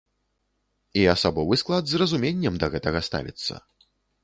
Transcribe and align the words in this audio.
І 1.01 1.03
асабовы 1.15 1.59
склад 1.63 1.83
з 1.91 2.01
разуменнем 2.03 2.59
да 2.65 2.73
гэтага 2.77 3.05
ставіцца. 3.11 3.63